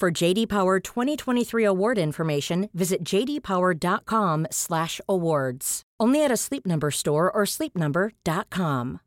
[0.00, 5.82] For JD Power 2023 award information, visit jdpower.com/awards.
[6.00, 8.98] Only at a Sleep Number store or sleepnumber.com.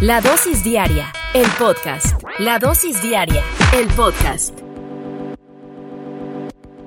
[0.00, 2.20] La dosis diaria, el podcast.
[2.38, 4.58] La dosis diaria, el podcast.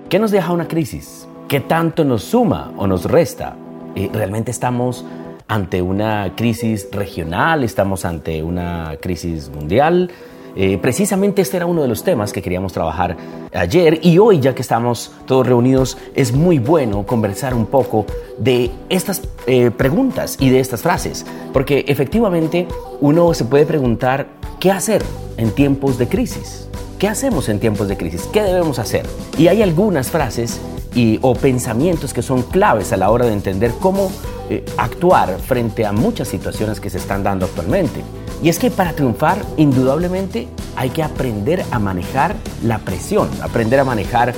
[0.09, 1.27] ¿Qué nos deja una crisis?
[1.47, 3.55] ¿Qué tanto nos suma o nos resta?
[3.95, 5.05] ¿Realmente estamos
[5.47, 7.63] ante una crisis regional?
[7.63, 10.11] ¿Estamos ante una crisis mundial?
[10.59, 13.15] Eh, precisamente este era uno de los temas que queríamos trabajar
[13.53, 18.07] ayer y hoy ya que estamos todos reunidos es muy bueno conversar un poco
[18.39, 22.67] de estas eh, preguntas y de estas frases, porque efectivamente
[23.01, 24.29] uno se puede preguntar
[24.59, 25.03] qué hacer
[25.37, 26.67] en tiempos de crisis.
[26.97, 28.27] ¿Qué hacemos en tiempos de crisis?
[28.33, 29.05] ¿Qué debemos hacer?
[29.37, 30.59] Y hay algunas frases
[30.95, 34.09] y, o pensamientos que son claves a la hora de entender cómo
[34.49, 38.01] eh, actuar frente a muchas situaciones que se están dando actualmente.
[38.41, 43.83] Y es que para triunfar, indudablemente, hay que aprender a manejar la presión, aprender a
[43.83, 44.33] manejar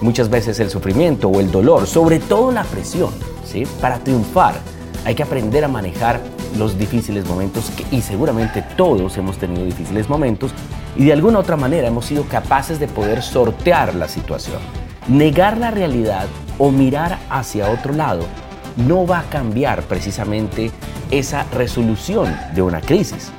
[0.00, 3.10] muchas veces el sufrimiento o el dolor, sobre todo la presión.
[3.44, 3.66] ¿sí?
[3.80, 4.54] Para triunfar,
[5.04, 6.20] hay que aprender a manejar
[6.56, 10.52] los difíciles momentos y seguramente todos hemos tenido difíciles momentos
[10.96, 14.58] y de alguna otra manera hemos sido capaces de poder sortear la situación.
[15.08, 16.26] Negar la realidad
[16.58, 18.24] o mirar hacia otro lado
[18.86, 20.70] no va a cambiar precisamente
[21.10, 23.30] esa resolución de una crisis.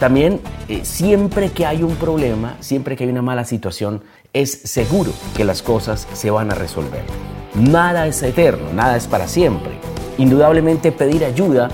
[0.00, 5.12] También eh, siempre que hay un problema, siempre que hay una mala situación, es seguro
[5.36, 7.02] que las cosas se van a resolver.
[7.54, 9.72] Nada es eterno, nada es para siempre.
[10.18, 11.68] Indudablemente pedir ayuda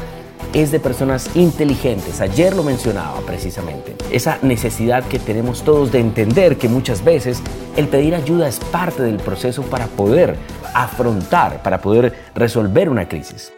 [0.54, 2.20] es de personas inteligentes.
[2.20, 3.96] Ayer lo mencionaba precisamente.
[4.10, 7.42] Esa necesidad que tenemos todos de entender que muchas veces
[7.76, 10.36] el pedir ayuda es parte del proceso para poder
[10.72, 13.52] afrontar, para poder resolver una crisis.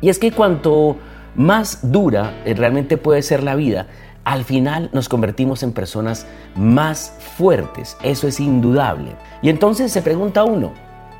[0.00, 0.96] Y es que cuanto
[1.34, 3.88] más dura eh, realmente puede ser la vida,
[4.22, 7.96] al final nos convertimos en personas más fuertes.
[8.02, 9.16] Eso es indudable.
[9.42, 10.72] Y entonces se pregunta uno,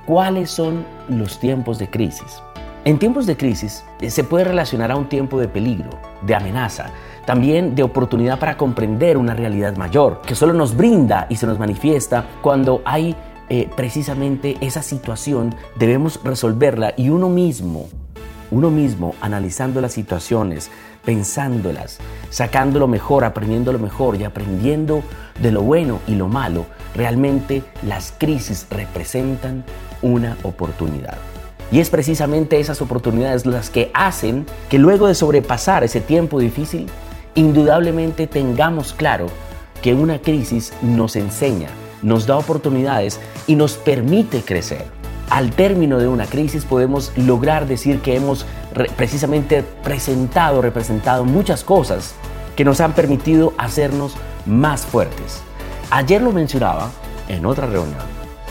[0.06, 2.42] ¿cuáles son los tiempos de crisis?
[2.84, 5.90] En tiempos de crisis eh, se puede relacionar a un tiempo de peligro,
[6.22, 6.90] de amenaza,
[7.24, 11.58] también de oportunidad para comprender una realidad mayor, que solo nos brinda y se nos
[11.58, 13.16] manifiesta cuando hay
[13.48, 17.88] eh, precisamente esa situación, debemos resolverla y uno mismo,
[18.50, 20.70] uno mismo analizando las situaciones,
[21.04, 21.98] pensándolas,
[22.30, 25.02] sacando lo mejor, aprendiendo lo mejor y aprendiendo
[25.40, 29.64] de lo bueno y lo malo, realmente las crisis representan
[30.02, 31.18] una oportunidad.
[31.72, 36.86] Y es precisamente esas oportunidades las que hacen que luego de sobrepasar ese tiempo difícil,
[37.34, 39.26] indudablemente tengamos claro
[39.82, 41.68] que una crisis nos enseña,
[42.02, 44.84] nos da oportunidades y nos permite crecer.
[45.30, 48.46] Al término de una crisis podemos lograr decir que hemos
[48.96, 52.14] precisamente presentado, representado muchas cosas
[52.56, 54.14] que nos han permitido hacernos
[54.46, 55.42] más fuertes.
[55.90, 56.90] Ayer lo mencionaba
[57.28, 57.98] en otra reunión,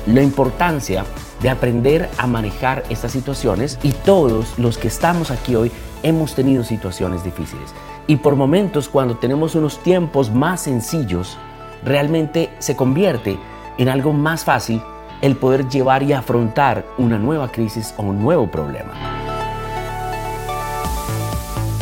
[0.08, 1.06] la importancia
[1.42, 6.64] de aprender a manejar estas situaciones y todos los que estamos aquí hoy hemos tenido
[6.64, 7.74] situaciones difíciles.
[8.08, 11.38] Y por momentos cuando tenemos unos tiempos más sencillos,
[11.84, 13.38] realmente se convierte
[13.78, 14.82] en algo más fácil
[15.22, 19.23] el poder llevar y afrontar una nueva crisis o un nuevo problema.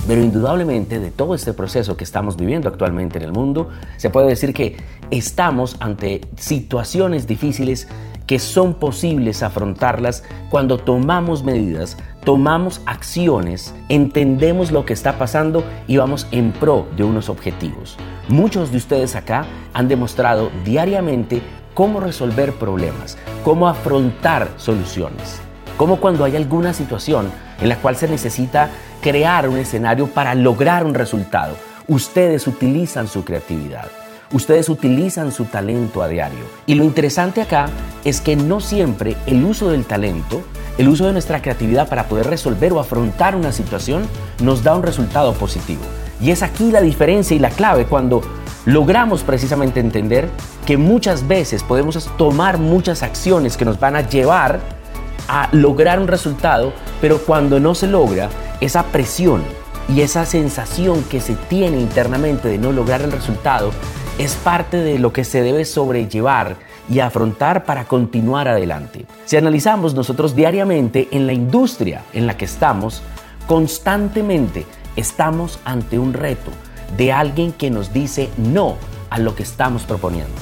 [0.08, 4.28] Pero indudablemente de todo este proceso que estamos viviendo actualmente en el mundo, se puede
[4.28, 4.78] decir que
[5.12, 7.88] estamos ante situaciones difíciles
[8.26, 15.98] que son posibles afrontarlas cuando tomamos medidas, tomamos acciones, entendemos lo que está pasando y
[15.98, 17.98] vamos en pro de unos objetivos.
[18.30, 21.42] Muchos de ustedes acá han demostrado diariamente
[21.74, 25.42] cómo resolver problemas, cómo afrontar soluciones,
[25.78, 28.70] cómo cuando hay alguna situación en la cual se necesita
[29.02, 31.56] crear un escenario para lograr un resultado,
[31.88, 33.88] ustedes utilizan su creatividad.
[34.32, 36.46] Ustedes utilizan su talento a diario.
[36.66, 37.68] Y lo interesante acá
[38.06, 40.42] es que no siempre el uso del talento,
[40.78, 44.08] el uso de nuestra creatividad para poder resolver o afrontar una situación
[44.42, 45.82] nos da un resultado positivo.
[46.22, 48.22] Y es aquí la diferencia y la clave cuando
[48.66, 50.30] logramos precisamente entender
[50.66, 54.81] que muchas veces podemos tomar muchas acciones que nos van a llevar
[55.28, 58.30] a lograr un resultado, pero cuando no se logra,
[58.60, 59.44] esa presión
[59.88, 63.72] y esa sensación que se tiene internamente de no lograr el resultado
[64.18, 66.56] es parte de lo que se debe sobrellevar
[66.90, 69.06] y afrontar para continuar adelante.
[69.26, 73.02] Si analizamos nosotros diariamente en la industria en la que estamos,
[73.48, 74.66] constantemente
[74.96, 76.52] estamos ante un reto
[76.98, 78.76] de alguien que nos dice no
[79.10, 80.34] a lo que estamos proponiendo.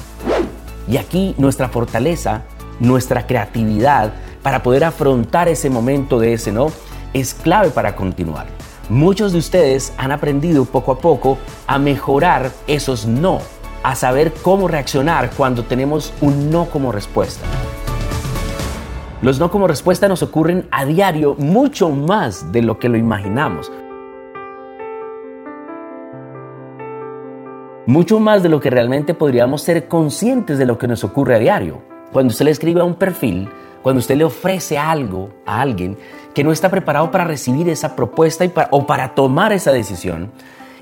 [0.88, 2.42] Y aquí nuestra fortaleza,
[2.80, 4.12] nuestra creatividad
[4.42, 6.72] para poder afrontar ese momento de ese no
[7.12, 8.46] es clave para continuar.
[8.88, 13.40] Muchos de ustedes han aprendido poco a poco a mejorar esos no
[13.82, 17.46] a saber cómo reaccionar cuando tenemos un no como respuesta.
[19.22, 23.70] Los no como respuesta nos ocurren a diario mucho más de lo que lo imaginamos.
[27.86, 31.38] Mucho más de lo que realmente podríamos ser conscientes de lo que nos ocurre a
[31.38, 31.82] diario.
[32.12, 33.48] Cuando usted le escribe a un perfil,
[33.82, 35.96] cuando usted le ofrece algo a alguien
[36.34, 40.30] que no está preparado para recibir esa propuesta o para tomar esa decisión,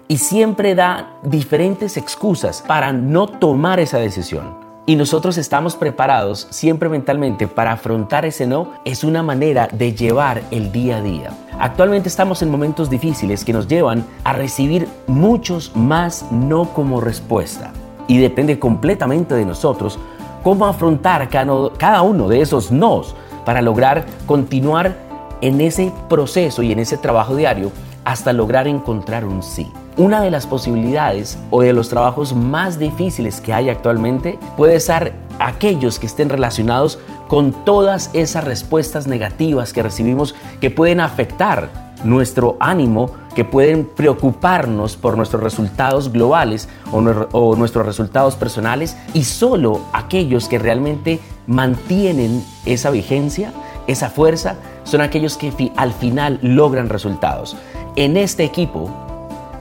[0.08, 4.66] y siempre da diferentes excusas para no tomar esa decisión.
[4.86, 10.42] Y nosotros estamos preparados siempre mentalmente para afrontar ese no, es una manera de llevar
[10.50, 11.30] el día a día.
[11.60, 17.70] Actualmente estamos en momentos difíciles que nos llevan a recibir muchos más no como respuesta.
[18.06, 19.98] Y depende completamente de nosotros
[20.42, 23.14] cómo afrontar cada uno de esos nos
[23.44, 24.96] para lograr continuar
[25.40, 27.70] en ese proceso y en ese trabajo diario
[28.04, 29.70] hasta lograr encontrar un sí.
[29.96, 35.12] Una de las posibilidades o de los trabajos más difíciles que hay actualmente puede ser
[35.38, 42.56] aquellos que estén relacionados con todas esas respuestas negativas que recibimos que pueden afectar nuestro
[42.60, 50.48] ánimo, que pueden preocuparnos por nuestros resultados globales o, nuestros resultados personales y solo aquellos
[50.48, 53.52] que realmente mantienen esa vigencia,
[53.86, 57.56] esa fuerza, son aquellos que al final logran resultados.
[57.96, 58.90] En este equipo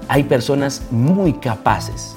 [0.07, 2.15] hay personas muy capaces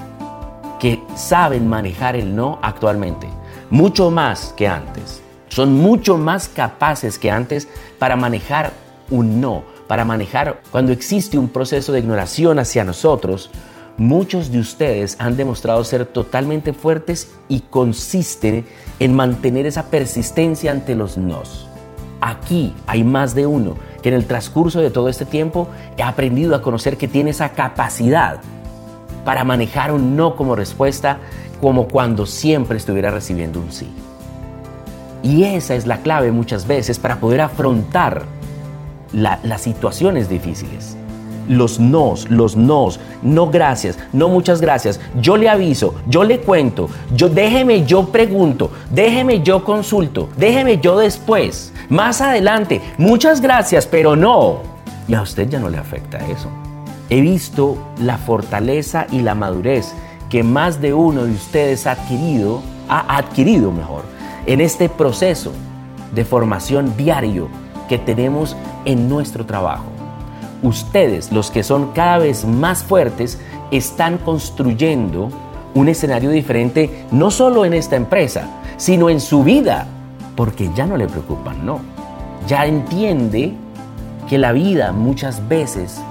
[0.79, 3.27] que saben manejar el no actualmente,
[3.69, 5.21] mucho más que antes.
[5.49, 7.67] Son mucho más capaces que antes
[7.99, 8.71] para manejar
[9.09, 13.51] un no, para manejar cuando existe un proceso de ignoración hacia nosotros.
[13.97, 18.65] Muchos de ustedes han demostrado ser totalmente fuertes y consisten
[18.99, 21.67] en mantener esa persistencia ante los nos.
[22.21, 25.67] Aquí hay más de uno que en el transcurso de todo este tiempo
[25.97, 28.39] he aprendido a conocer que tiene esa capacidad
[29.25, 31.17] para manejar un no como respuesta
[31.59, 33.89] como cuando siempre estuviera recibiendo un sí.
[35.21, 38.23] Y esa es la clave muchas veces para poder afrontar
[39.13, 40.97] las situaciones difíciles.
[41.47, 46.87] Los nos, los nos, no gracias, no muchas gracias, yo le aviso, yo le cuento,
[47.15, 54.15] yo déjeme yo pregunto, déjeme yo consulto, déjeme yo después, más adelante, muchas gracias, pero
[54.15, 54.59] no.
[55.07, 56.49] Y a usted ya no le afecta eso.
[57.09, 59.93] He visto la fortaleza y la madurez
[60.29, 64.03] que más de uno de ustedes ha adquirido, ha adquirido mejor,
[64.45, 65.51] en este proceso
[66.15, 67.49] de formación diario
[67.91, 68.55] que tenemos
[68.85, 69.83] en nuestro trabajo
[70.63, 73.37] ustedes, los que son cada vez más fuertes,
[73.69, 75.29] están construyendo
[75.73, 79.87] un escenario diferente, no solo en esta empresa, sino en su vida,
[80.37, 81.81] porque ya no le preocupan, no.
[82.47, 83.53] Ya entiende
[84.29, 86.01] que la vida muchas veces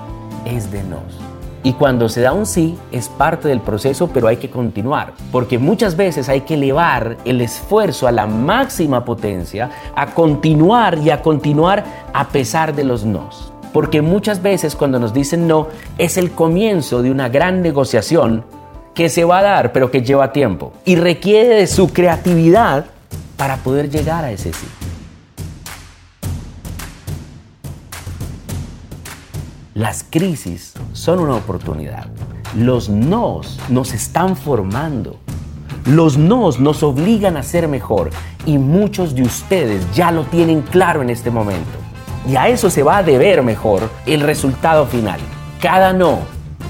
[0.44, 1.29] es de nos.
[1.62, 5.58] Y cuando se da un sí, es parte del proceso, pero hay que continuar, porque
[5.58, 11.20] muchas veces hay que elevar el esfuerzo a la máxima potencia, a continuar y a
[11.20, 13.52] continuar a pesar de los nos.
[13.74, 18.44] Porque muchas veces cuando nos dicen no es el comienzo de una gran negociación
[18.94, 22.86] que se va a dar pero que lleva tiempo y requiere de su creatividad
[23.36, 24.66] para poder llegar a ese sí.
[29.80, 32.04] Las crisis son una oportunidad.
[32.54, 35.18] Los nos nos están formando.
[35.86, 38.10] Los nos nos obligan a ser mejor
[38.44, 41.78] y muchos de ustedes ya lo tienen claro en este momento.
[42.28, 45.18] Y a eso se va a deber mejor el resultado final.
[45.62, 46.18] Cada no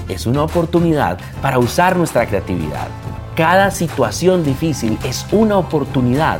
[0.07, 2.87] es una oportunidad para usar nuestra creatividad.
[3.35, 6.39] Cada situación difícil es una oportunidad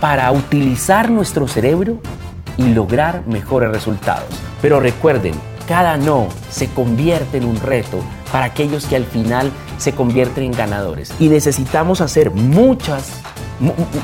[0.00, 2.00] para utilizar nuestro cerebro
[2.56, 4.26] y lograr mejores resultados.
[4.60, 5.34] Pero recuerden,
[5.68, 7.98] cada no se convierte en un reto
[8.32, 11.12] para aquellos que al final se convierten en ganadores.
[11.20, 13.20] Y necesitamos hacer muchas,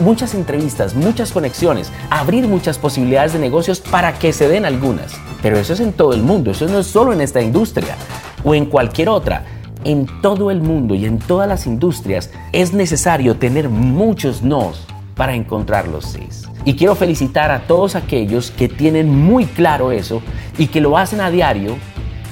[0.00, 5.12] muchas entrevistas, muchas conexiones, abrir muchas posibilidades de negocios para que se den algunas.
[5.42, 7.96] Pero eso es en todo el mundo, eso no es solo en esta industria
[8.44, 9.44] o en cualquier otra.
[9.84, 15.34] En todo el mundo y en todas las industrias es necesario tener muchos nos para
[15.34, 16.48] encontrar los sís.
[16.64, 20.22] Y quiero felicitar a todos aquellos que tienen muy claro eso
[20.58, 21.76] y que lo hacen a diario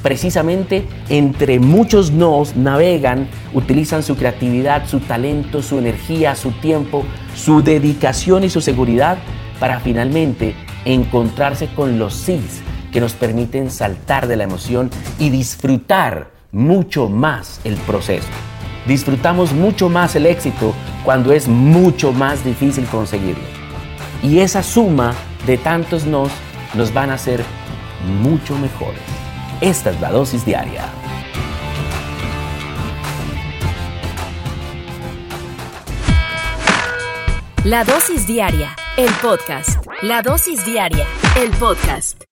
[0.03, 7.62] precisamente entre muchos nos navegan, utilizan su creatividad, su talento, su energía, su tiempo, su
[7.62, 9.19] dedicación y su seguridad
[9.61, 12.62] para finalmente encontrarse con los sís
[12.93, 18.29] que nos permiten saltar de la emoción y disfrutar mucho más el proceso.
[18.87, 20.75] Disfrutamos mucho más el éxito
[21.05, 23.45] cuando es mucho más difícil conseguirlo.
[24.23, 25.15] Y esa suma
[25.47, 26.31] de tantos nos
[26.75, 27.45] nos van a hacer
[28.23, 29.01] mucho mejores.
[29.61, 30.87] Esta es la dosis diaria.
[37.65, 39.87] La dosis diaria, el podcast.
[40.03, 42.32] La dosis diaria, el podcast.